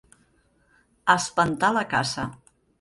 Espantar 1.17 1.71
la 1.79 1.87
caça. 1.95 2.29